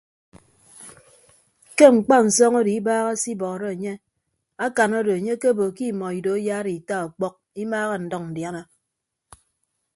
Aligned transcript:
Ke 1.77 1.85
mkpansọñ 1.95 2.53
odo 2.59 2.71
ibaaha 2.79 3.11
se 3.21 3.27
ibọọrọ 3.33 3.67
enye 3.75 3.93
akan 4.65 4.91
odo 4.99 5.11
enye 5.17 5.31
akebo 5.35 5.63
ke 5.75 5.83
imọ 5.91 6.05
ido 6.19 6.31
ayaara 6.37 6.71
ita 6.79 6.95
ọkpọk 7.07 7.35
imaaha 7.63 7.93
ndʌñ 8.03 8.23
ndiana. 8.31 8.61